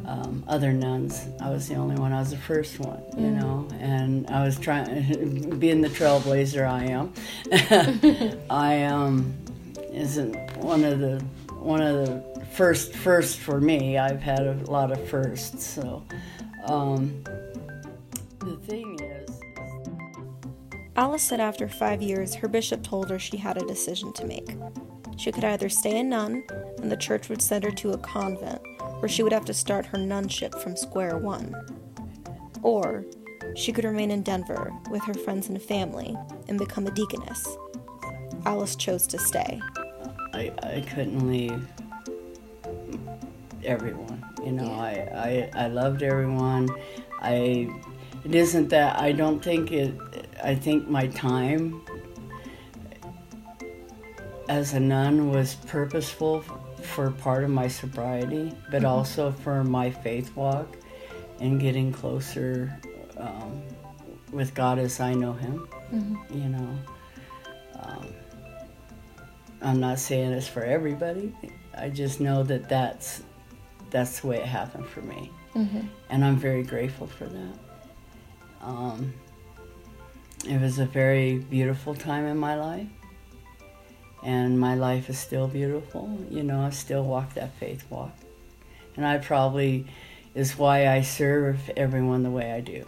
[0.06, 1.26] um, other nuns.
[1.40, 2.12] I was the only one.
[2.12, 3.68] I was the first one, you know.
[3.80, 7.12] And I was trying, being the trailblazer I am.
[8.50, 9.36] I um,
[9.92, 11.22] isn't one of the
[11.54, 13.98] one of the first first for me.
[13.98, 15.66] I've had a lot of firsts.
[15.66, 16.02] So
[16.64, 17.22] um,
[18.40, 19.05] the thing is.
[20.96, 24.56] Alice said after five years, her bishop told her she had a decision to make.
[25.18, 26.42] She could either stay a nun,
[26.78, 28.62] and the church would send her to a convent,
[29.00, 31.54] where she would have to start her nunship from square one.
[32.62, 33.04] Or
[33.54, 36.16] she could remain in Denver with her friends and family
[36.48, 37.46] and become a deaconess.
[38.46, 39.60] Alice chose to stay.
[40.32, 41.66] I, I couldn't leave
[43.64, 44.24] everyone.
[44.42, 46.68] You know, I, I, I loved everyone.
[47.20, 47.68] I
[48.24, 49.94] it isn't that I don't think it
[50.42, 51.82] I think my time
[54.48, 56.42] as a nun was purposeful
[56.82, 60.76] for part of my sobriety, but also for my faith walk
[61.40, 62.78] and getting closer
[63.16, 63.62] um,
[64.32, 65.66] with God as I know Him.
[66.30, 66.78] You know,
[67.80, 68.06] um,
[69.62, 71.34] I'm not saying it's for everybody.
[71.76, 73.22] I just know that that's
[73.90, 75.30] that's the way it happened for me,
[76.10, 77.58] and I'm very grateful for that.
[78.62, 79.14] Um,
[80.48, 82.86] it was a very beautiful time in my life,
[84.22, 86.18] and my life is still beautiful.
[86.30, 88.12] You know, I still walk that faith walk,
[88.96, 89.86] and I probably
[90.34, 92.86] is why I serve everyone the way I do.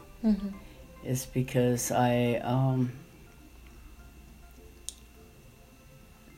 [1.05, 2.93] Is because I um,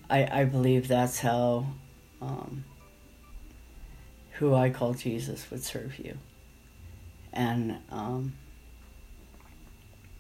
[0.09, 1.66] I I believe that's how
[2.22, 2.64] um,
[4.33, 6.16] who I call Jesus would serve you,
[7.33, 8.35] and um,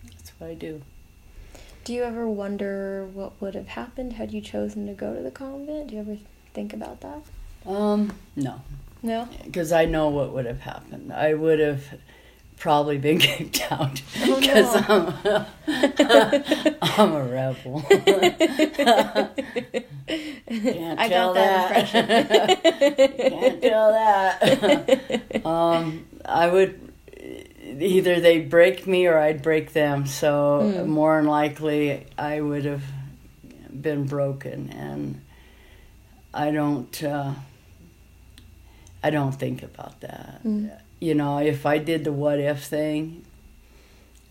[0.04, 0.82] that's what I do.
[1.84, 5.30] Do you ever wonder what would have happened had you chosen to go to the
[5.30, 5.88] convent?
[5.88, 6.16] Do you ever
[6.52, 7.20] think about that?
[7.66, 8.60] Um, no,
[9.02, 9.28] No?
[9.44, 11.12] because I know what would have happened.
[11.12, 11.82] I would have
[12.58, 15.46] probably been kicked out Oh, because no.
[15.66, 17.82] I'm, I'm a rebel.
[20.50, 22.06] Can't I tell got that impression.
[23.30, 25.46] Can't tell that.
[25.46, 26.89] um, I would
[27.82, 30.06] either they break me or I'd break them.
[30.06, 30.90] So Hmm.
[30.90, 32.82] more than likely, I would have
[33.72, 35.20] been broken, and
[36.34, 37.02] I don't.
[37.02, 37.34] Uh,
[39.02, 40.40] I don't think about that.
[40.42, 40.68] Hmm.
[41.00, 43.24] You know, if I did the what if thing,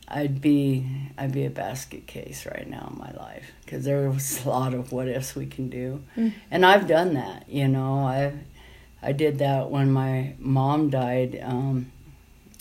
[0.07, 0.85] I'd be
[1.17, 4.73] I'd be a basket case right now in my life because there was a lot
[4.73, 6.03] of what ifs we can do,
[6.51, 7.49] and I've done that.
[7.49, 8.33] You know, I
[9.01, 11.91] I did that when my mom died um,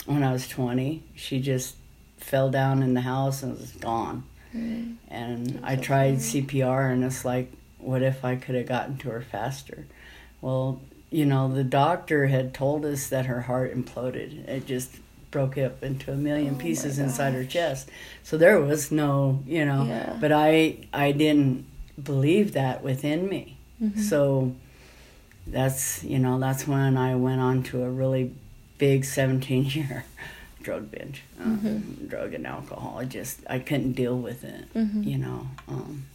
[0.09, 1.03] when I was twenty.
[1.15, 1.75] She just
[2.17, 7.51] fell down in the house and was gone, and I tried CPR and it's like,
[7.77, 9.85] what if I could have gotten to her faster?
[10.41, 14.47] Well, you know, the doctor had told us that her heart imploded.
[14.47, 14.91] It just
[15.31, 17.89] broke up into a million Oh pieces inside her chest.
[18.23, 20.17] So there was no, you know, Yeah.
[20.19, 21.65] but I I didn't
[22.01, 23.57] believe that within me.
[23.81, 24.01] Mm-hmm.
[24.01, 24.55] So
[25.47, 28.33] that's, you know, that's when I went on to a really
[28.79, 30.05] big 17 year
[30.63, 32.07] drug binge, um, Mm-hmm.
[32.07, 32.97] drug and alcohol.
[32.99, 35.05] I just I couldn't deal with it, Mhm.
[35.05, 35.47] you know.
[35.67, 36.05] Um,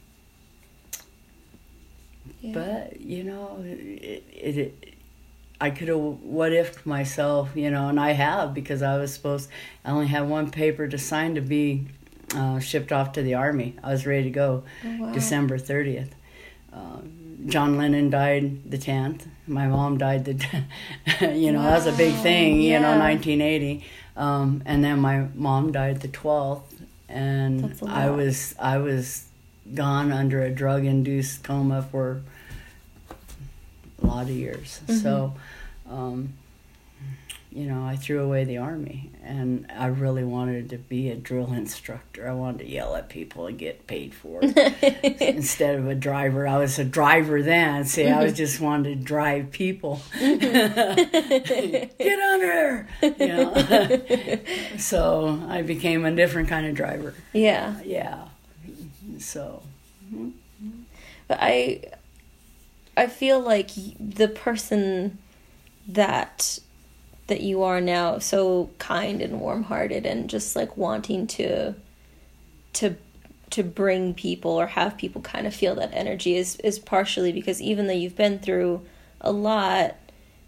[2.40, 2.52] Yeah.
[2.52, 4.94] but you know, it, it, it
[5.60, 9.48] I could have what if myself, you know, and I have because I was supposed.
[9.84, 11.86] I only had one paper to sign to be
[12.34, 13.76] uh, shipped off to the army.
[13.82, 15.12] I was ready to go, Oh, wow.
[15.12, 16.14] December thirtieth.
[16.72, 17.00] Uh,
[17.46, 19.26] John Lennon died the tenth.
[19.46, 20.32] My mom died the,
[21.34, 23.84] you know, that was a big Wow, thing, you know, nineteen eighty.
[24.16, 29.26] Um, and then my mom died the twelfth, and That's a I was I was
[29.74, 32.22] gone under a drug induced coma for
[34.02, 34.80] a lot of years.
[34.86, 35.00] Mm-hmm.
[35.00, 35.34] So,
[35.88, 36.34] um,
[37.54, 41.52] you know, I threw away the army, and I really wanted to be a drill
[41.52, 42.28] instructor.
[42.28, 46.48] I wanted to yell at people and get paid for it instead of a driver.
[46.48, 47.84] I was a driver then.
[47.84, 48.36] See, I was Mm-hmm.
[48.36, 50.00] just wanted to drive people.
[50.18, 50.42] get
[52.32, 53.54] under, you know.
[54.78, 57.14] so I became a different kind of driver.
[57.32, 57.80] Yeah.
[57.84, 58.28] Yeah.
[59.18, 59.62] So.
[61.28, 61.82] But I
[62.96, 65.18] I feel like the person
[65.88, 66.58] that
[67.26, 71.74] that you are now so kind and warm-hearted and just like wanting to
[72.74, 72.96] to
[73.50, 77.60] to bring people or have people kind of feel that energy is is partially because
[77.62, 78.84] even though you've been through
[79.20, 79.96] a lot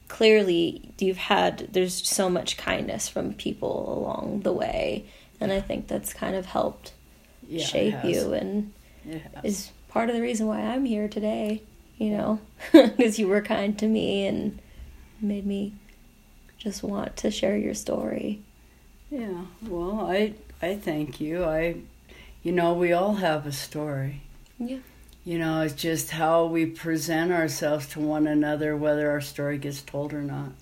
[0.08, 5.04] clearly you've had there's so much kindness from people along the way.
[5.40, 6.92] And i think that's kind of helped
[7.48, 8.72] Yeah, shape you and
[9.42, 11.62] is part of the reason why i'm here today
[11.98, 12.40] you know
[12.72, 14.58] because you were kind to me and
[15.20, 15.74] made me
[16.58, 18.40] just want to share your story
[19.10, 21.44] Yeah, well, I I thank you.
[21.44, 21.76] I,
[22.42, 24.22] you know, we all have a story.
[24.58, 24.78] yeah
[25.24, 29.82] You know, it's just how we present ourselves to one another, whether our story gets
[29.82, 30.52] told or not.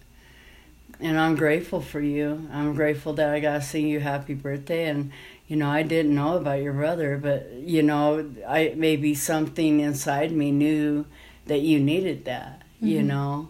[1.00, 2.48] And I'm grateful for you.
[2.52, 4.87] I'm grateful that I got to sing you happy birthday.
[4.88, 5.11] And,
[5.48, 10.33] you know, I didn't know about your brother, but, you know, I maybe something inside
[10.33, 11.04] me knew
[11.46, 13.07] that you needed that, you Mhm.
[13.07, 13.48] know.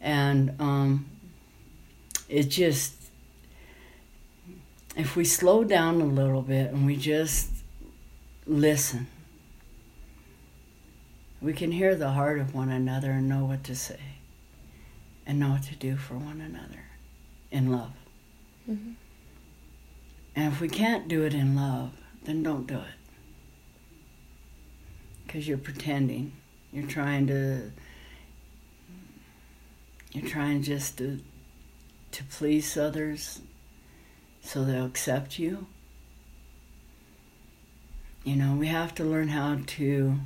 [0.00, 1.06] And um,
[2.28, 2.94] it just,
[4.96, 7.50] if we slow down a little bit and we just
[8.46, 9.06] listen,
[11.40, 14.00] we can hear the heart of one another and know what to say
[15.26, 16.84] and know what to do for one another
[17.50, 17.92] in love.
[18.68, 18.94] Mhm.
[20.36, 21.92] And if we can't do it in love,
[22.24, 22.98] then don't do it.
[25.26, 26.32] Because you're pretending.
[26.72, 27.70] You're trying to.
[30.12, 31.20] You're trying just to,
[32.14, 33.40] to please others
[34.40, 35.66] so they'll accept you.
[38.22, 40.18] You know, we have to learn how to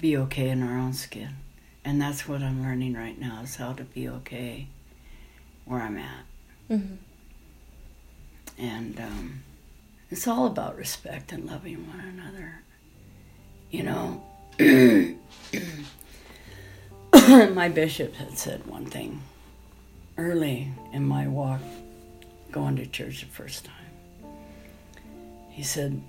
[0.00, 1.36] be okay in our own skin.
[1.84, 4.68] And that's what I'm learning right now is how to be okay
[5.66, 6.24] where I'm at.
[6.70, 6.94] mm-hmm.
[8.58, 9.42] And um,
[10.10, 12.62] it's all about respect and loving one another.
[13.70, 14.22] You know,
[17.54, 19.20] my bishop had said one thing
[20.18, 21.60] early in my walk
[22.52, 23.74] going to church the first time.
[25.50, 26.00] He said,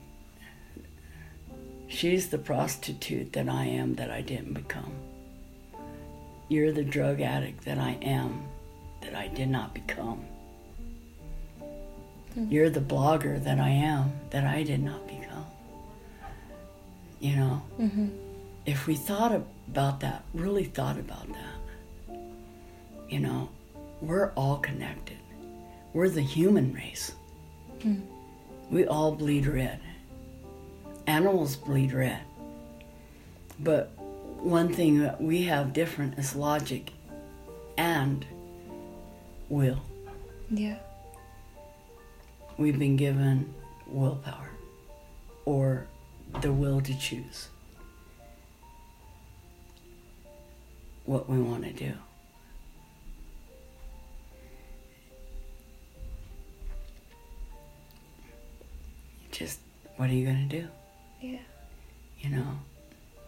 [1.89, 4.91] She's the prostitute that I am that I didn't become.
[6.49, 8.43] You're the drug addict that I am
[9.01, 10.25] that I did not become.
[12.49, 15.45] You're the blogger that I am that I did not become.
[17.19, 18.07] You know, Mm-hmm.
[18.65, 22.15] if we thought about that, really thought about that,
[23.09, 23.49] you know,
[24.01, 25.17] we're all connected.
[25.93, 27.13] We're the human race.
[27.79, 28.03] Mm.
[28.69, 29.79] We all bleed red.
[31.07, 32.21] Animals bleed red.
[33.59, 36.91] But one thing that we have different is logic
[37.77, 38.25] and
[39.49, 39.81] will.
[40.49, 40.77] yeah
[42.57, 43.53] We've been given
[43.87, 44.49] willpower
[45.45, 45.87] or
[46.41, 47.47] the will to choose
[51.05, 51.93] what we want to do.
[59.37, 59.59] Just
[59.97, 60.67] what are you going to do?
[61.21, 61.45] yeah
[62.21, 62.47] You know,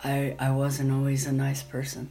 [0.03, 2.09] I I wasn't always a nice person.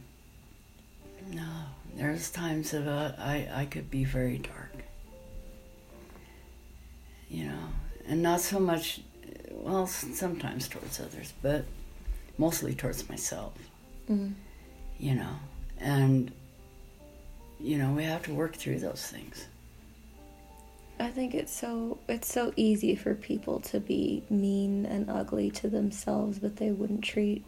[1.31, 1.49] No,
[1.97, 4.75] there's times that uh, I I could be very dark.
[7.29, 7.65] You know,
[8.07, 9.01] and not so much,
[9.51, 11.65] well, sometimes towards others, but
[12.37, 13.53] mostly towards myself.
[14.09, 14.33] mm.
[14.97, 15.35] You know,
[15.79, 16.31] and
[17.59, 19.45] you know we have to work through those things.
[20.99, 25.69] I think it's so it's so easy for people to be mean and ugly to
[25.69, 27.45] themselves, but they wouldn't treat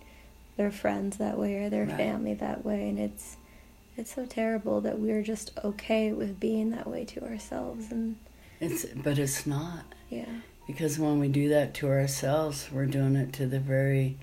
[0.58, 1.98] their friends that way or their Right.
[1.98, 3.38] family that way, and it's
[3.98, 8.16] it's so terrible that we're just okay with being that way to ourselves, and
[8.62, 9.84] It's but it's not.
[10.10, 10.26] yeah,
[10.68, 14.18] Because when we do that to ourselves, we're doing it to the very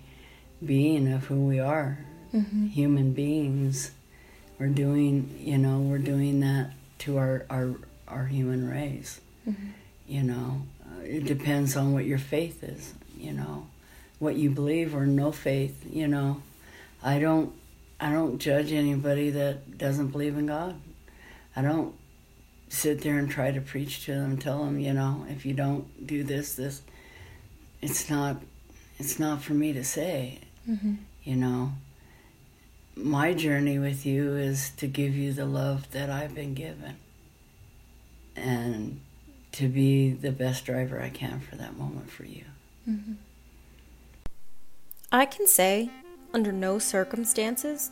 [0.64, 1.98] being of who we are,
[2.32, 2.66] mm-hmm.
[2.68, 3.90] human beings.
[4.58, 7.74] We're doing, you know, we're doing that to our our,
[8.08, 9.20] our human race.
[9.48, 9.68] Mm-hmm.
[10.06, 12.94] You know, uh, it depends on what your faith is.
[13.16, 13.66] You know,
[14.18, 15.84] what you believe or no faith.
[15.90, 16.42] You know,
[17.02, 17.52] I don't
[18.00, 20.80] I don't judge anybody that doesn't believe in God.
[21.56, 21.94] I don't
[22.68, 26.06] sit there and try to preach to them, tell them, you know, if you don't
[26.06, 26.82] do this, this,
[27.80, 28.36] it's not,
[28.98, 30.94] it's not for me to say, Mm-hmm.
[31.24, 31.72] you know.
[32.94, 36.96] My journey with you is to give you the love that I've been given,
[38.38, 39.00] and
[39.52, 42.44] to be the best driver I can for that moment for you.
[42.88, 43.14] Mm-hmm.
[45.10, 45.90] I can say,
[46.32, 47.90] under no circumstances,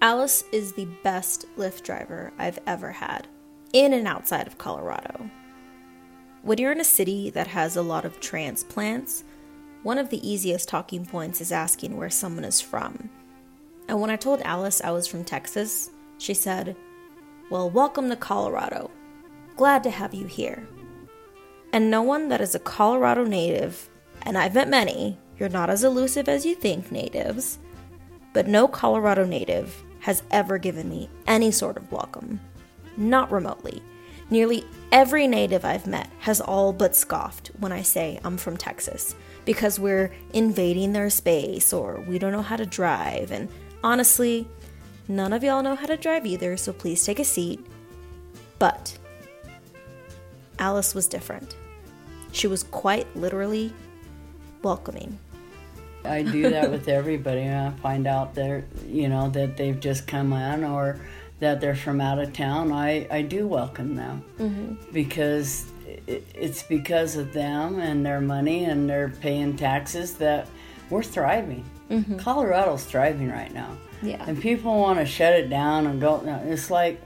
[0.00, 3.26] Alice is the best Lyft driver I've ever had,
[3.72, 5.30] in and outside of Colorado.
[6.42, 9.24] When you're in a city that has a lot of transplants,
[9.82, 13.10] one of the easiest talking points is asking where someone is from.
[13.88, 16.76] And when I told Alice I was from Texas, she said,
[17.50, 18.90] Well, welcome to Colorado.
[19.56, 20.68] Glad to have you here.
[21.72, 23.88] And no one that is a Colorado native
[24.26, 27.58] and I've met many, you're not as elusive as you think, natives.
[28.32, 32.40] But no Colorado native has ever given me any sort of welcome.
[32.96, 33.82] Not remotely.
[34.28, 39.14] Nearly every native I've met has all but scoffed when I say I'm from Texas
[39.44, 43.30] because we're invading their space or we don't know how to drive.
[43.30, 43.48] And
[43.84, 44.48] honestly,
[45.06, 47.64] none of y'all know how to drive either, so please take a seat.
[48.58, 48.98] But
[50.58, 51.56] Alice was different.
[52.32, 53.72] She was quite literally
[54.62, 55.18] welcoming.
[56.04, 57.48] I do that with everybody.
[57.48, 61.00] I find out they're, you know, that they've just come in or
[61.40, 62.72] that they're from out of town.
[62.72, 64.92] I, I do welcome them mm-hmm.
[64.92, 65.66] because
[66.06, 70.48] it, it's because of them and their money and they're paying taxes that
[70.90, 71.64] we're thriving.
[71.90, 72.16] Mm-hmm.
[72.16, 73.76] Colorado's thriving right now.
[74.02, 74.24] Yeah.
[74.26, 76.22] And people want to shut it down and go.
[76.46, 77.00] It's like,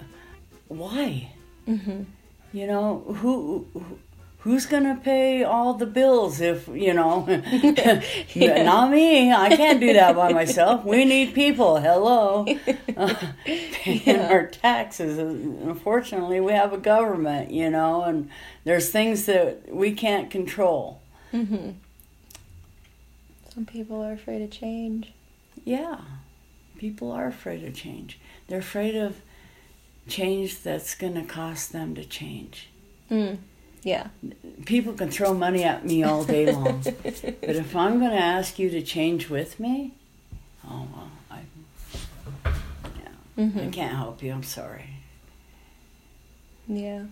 [0.68, 1.32] why?
[1.66, 2.02] Mm-hmm.
[2.52, 3.98] You know, who, who
[4.40, 7.26] who's gonna pay all the bills if you know?
[8.34, 8.62] Yeah.
[8.64, 9.32] not me.
[9.32, 10.84] I can't do that by myself.
[10.84, 11.78] We need people.
[11.78, 12.46] Hello.
[12.96, 14.28] Uh, paying yeah.
[14.30, 18.28] our taxes unfortunately we have a government you know and
[18.64, 21.00] there's things that we can't control.
[21.32, 21.70] Mm-hmm.
[23.54, 25.12] some people are afraid of change.
[25.64, 26.00] Yeah.
[26.78, 28.18] People are afraid of change.
[28.48, 29.20] They're afraid of
[30.10, 32.68] change that's going to cost them to change
[33.10, 33.38] mm.
[33.82, 34.08] Yeah.
[34.66, 36.82] People can throw money at me all day long.
[36.82, 39.94] but if I'm going to ask you to change with me,
[40.68, 41.40] oh, well, I,
[42.44, 42.50] yeah,
[43.38, 43.58] mm-hmm.
[43.58, 44.32] I can't help you.
[44.32, 44.90] I'm sorry.
[46.68, 47.04] Yeah.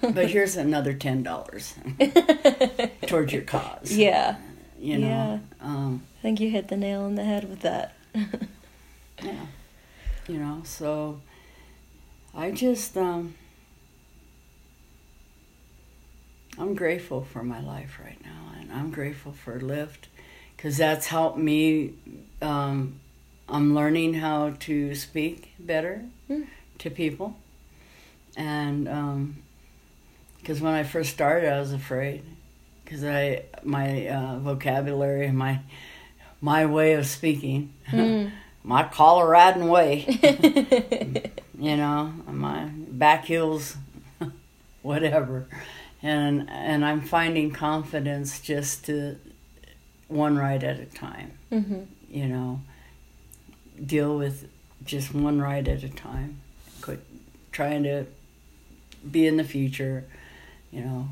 [0.00, 3.92] but here's another $10 towards your cause.
[3.92, 4.36] Yeah.
[4.78, 5.38] You know, yeah.
[5.60, 7.94] Um, I think you hit the nail on the head with that.
[9.22, 9.46] yeah.
[10.28, 11.20] You know, so
[12.36, 13.34] I just, um,
[16.58, 20.08] I'm grateful for my life right now, and I'm grateful for Lyft
[20.56, 21.94] because that's helped me.
[22.42, 23.00] Um,
[23.48, 26.46] I'm learning how to speak better mm.
[26.78, 27.36] to people,
[28.36, 28.84] and
[30.40, 32.24] because um, when I first started, I was afraid
[32.84, 35.60] because I my uh, vocabulary, my
[36.40, 38.32] my way of speaking, mm.
[38.64, 43.76] my Coloradan way, you know, my back heels,
[44.82, 45.46] whatever
[46.04, 49.16] and and I'm finding confidence just to
[50.06, 51.32] one ride at a time.
[51.50, 51.80] Mm-hmm.
[52.10, 52.60] You know,
[53.84, 54.48] deal with
[54.84, 56.40] just one ride at a time.
[56.82, 57.02] Quit
[57.50, 58.04] trying to
[59.10, 60.04] be in the future.
[60.70, 61.08] You know,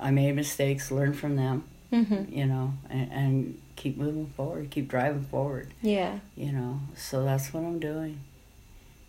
[0.00, 1.64] I made mistakes, learn from them.
[1.92, 2.36] Mm-hmm.
[2.36, 5.72] You know, and, and keep moving forward, keep driving forward.
[5.80, 6.18] Yeah.
[6.36, 8.18] You know, so that's what I'm doing,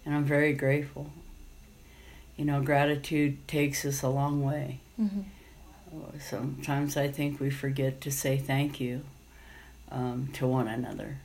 [0.05, 1.09] and I'm very grateful.
[2.37, 4.79] You know, gratitude takes us a long way.
[4.99, 5.21] Mm-hmm.
[6.19, 9.03] Sometimes I think we forget to say thank you
[9.91, 11.17] um, to one another,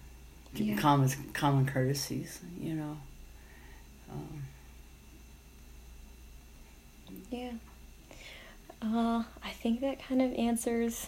[0.54, 0.76] yeah.
[0.76, 2.98] common common courtesies, you know.
[4.12, 4.42] Um,
[7.30, 7.52] yeah.
[8.82, 11.06] Uh, I think that kind of answers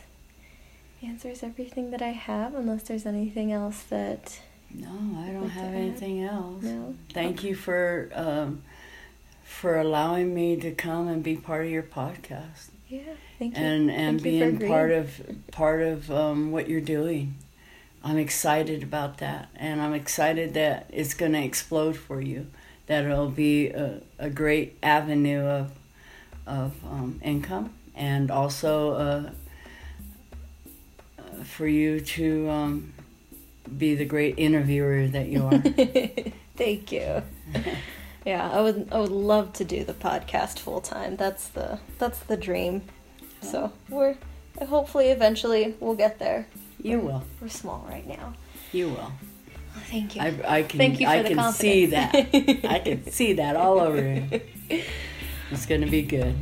[1.03, 4.41] answers everything that I have, unless there's anything else that.
[4.75, 6.63] No, I don't have anything else.
[6.63, 6.95] No.
[7.13, 7.49] Thank okay.
[7.49, 8.63] you for um,
[9.45, 12.71] for allowing me to come and be part of your podcast.
[12.89, 13.03] Yeah,
[13.39, 13.63] thank you.
[13.63, 17.35] And and thank being part of part of um, what you're doing.
[18.03, 22.47] I'm excited about that, and I'm excited that it's going to explode for you.
[22.87, 25.73] That it'll be a, a great avenue of
[26.47, 29.31] of um, income, and also uh,
[31.19, 32.93] uh, for you to um,
[33.77, 35.59] be the great interviewer that you are.
[36.57, 37.23] Thank you.
[38.27, 41.17] Yeah, I would I would love to do the podcast full time.
[41.17, 42.83] That's the that's the dream.
[43.41, 44.17] So we're
[44.69, 46.47] hopefully eventually we'll get there.
[46.83, 47.25] You will.
[47.41, 48.35] We're small right now.
[48.73, 48.95] You will.
[48.97, 49.13] Well,
[49.87, 50.21] thank you.
[50.23, 50.77] I, I can.
[50.79, 51.57] Thank you for I the can confidence.
[51.57, 52.71] see that.
[52.71, 54.41] I can see that all over you.
[55.51, 56.37] It's going to be good.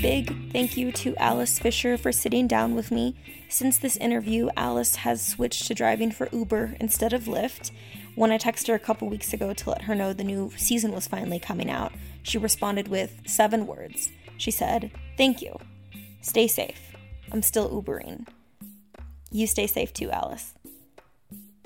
[0.00, 3.14] Big thank you to Alice Fisher for sitting down with me.
[3.48, 7.70] Since this interview, Alice has switched to driving for Uber instead of Lyft.
[8.14, 10.92] When I texted her a couple weeks ago to let her know the new season
[10.92, 11.92] was finally coming out,
[12.22, 14.10] she responded with seven words.
[14.36, 15.58] She said, Thank you.
[16.20, 16.94] Stay safe.
[17.32, 18.26] I'm still Ubering.
[19.30, 20.54] You stay safe too, Alice.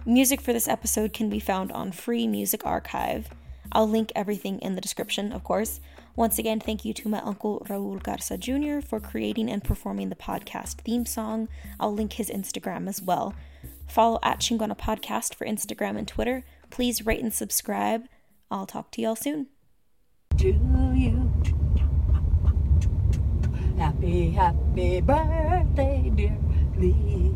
[0.07, 3.29] Music for this episode can be found on Free Music Archive.
[3.73, 5.81] I'll link everything in the description, of course.
[6.17, 8.81] Once again, thank you to my uncle Raul Garza Jr.
[8.81, 11.49] for creating and performing the podcast theme song.
[11.79, 13.35] I'll link his Instagram as well.
[13.87, 16.45] Follow at Chingona Podcast for Instagram and Twitter.
[16.71, 18.05] Please rate and subscribe.
[18.51, 19.47] I'll talk to y'all soon.
[20.37, 20.49] to
[20.97, 21.31] you.
[23.79, 26.37] Happy, happy birthday, dear
[26.77, 27.35] Lee.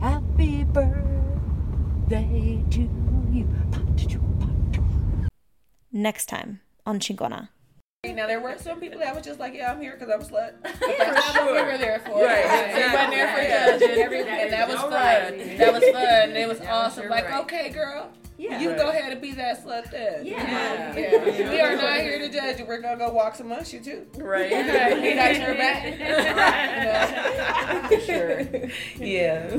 [0.00, 2.88] Happy birthday to
[3.30, 3.46] you.
[5.92, 7.48] Next time on Chingona.
[8.04, 10.24] Now there were some people that was just like, yeah, I'm here because I'm a
[10.24, 10.54] slut.
[10.62, 12.24] That's what we were there for.
[12.24, 13.86] Right, We went there for exactly.
[13.88, 14.90] judging, and that was fun.
[14.92, 15.58] right.
[15.58, 15.94] That was fun.
[16.04, 17.02] and It was That was awesome.
[17.02, 17.42] your Like, right.
[17.42, 18.10] okay, girl,
[18.42, 18.60] Yeah.
[18.60, 20.26] you go ahead and be that slut then.
[20.26, 20.96] Yeah.
[20.96, 21.50] Yeah.
[21.50, 22.66] We are not here to judge you.
[22.66, 24.06] We're gonna go walk amongst you too.
[24.18, 24.50] Right.
[24.62, 25.98] Okay, we got your back.
[27.88, 28.42] For sure.
[28.98, 29.56] yeah.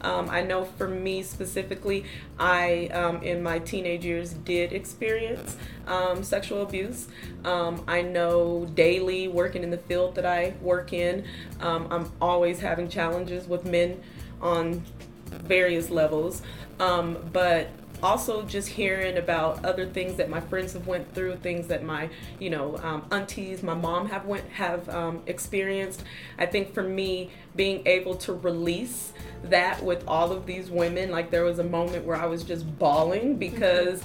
[0.00, 2.04] Um, I know for me specifically,
[2.38, 5.56] I, um, in my teenage years, did experience
[5.86, 7.08] um, sexual abuse.
[7.44, 11.24] Um, I know daily working in the field that I work in,
[11.60, 14.00] um, I'm always having challenges with men
[14.40, 14.82] on
[15.26, 16.42] various levels.
[16.80, 17.68] Um, but
[18.02, 22.08] also just hearing about other things that my friends have went through, things that my
[22.38, 26.02] you know um, aunties, my mom have went have um, experienced.
[26.38, 29.12] I think for me, being able to release
[29.44, 32.78] that with all of these women, like there was a moment where I was just
[32.78, 34.02] bawling because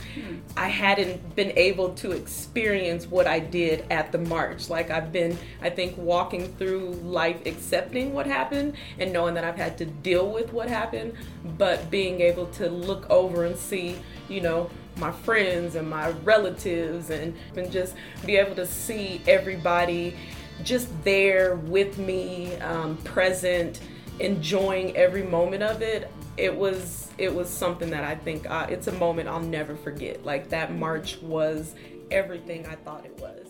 [0.56, 4.70] I hadn't been able to experience what I did at the march.
[4.70, 9.56] Like I've been, I think, walking through life accepting what happened and knowing that I've
[9.56, 11.14] had to deal with what happened,
[11.58, 13.87] but being able to look over and see,
[14.30, 20.16] you know, my friends and my relatives and, and just be able to see everybody
[20.64, 23.80] just there with me, um, present,
[24.20, 26.12] enjoying every moment of it.
[26.36, 30.24] It was it was something that I think it's a moment I'll never forget.
[30.24, 31.74] Like that march was
[32.12, 33.47] everything I thought it was.